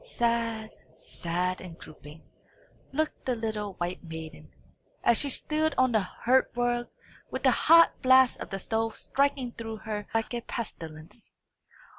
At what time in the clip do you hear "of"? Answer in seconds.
8.39-8.49